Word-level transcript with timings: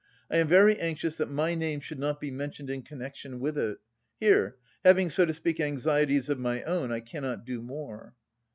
I 0.31 0.37
am 0.37 0.47
very 0.47 0.79
anxious 0.79 1.15
that 1.17 1.29
my 1.29 1.53
name 1.53 1.79
should 1.79 1.99
not 1.99 2.19
be 2.19 2.31
mentioned 2.31 2.71
in 2.71 2.81
connection 2.81 3.39
with 3.39 3.55
it. 3.55 3.77
Here... 4.19 4.55
having 4.83 5.11
so 5.11 5.25
to 5.25 5.33
speak 5.35 5.59
anxieties 5.59 6.27
of 6.27 6.39
my 6.39 6.63
own, 6.63 6.91
I 6.91 7.01
cannot 7.01 7.45
do 7.45 7.61
more..." 7.61 8.15